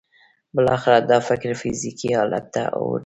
[0.55, 2.99] بالاخره دا فکر فزیکي حالت ته اوړي